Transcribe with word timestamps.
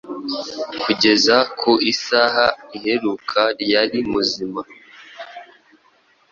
Kugeza 0.83 1.35
ku 1.59 1.71
isaha 1.91 2.45
iheruka 2.77 3.41
yari 3.71 3.99
muzima 4.11 4.61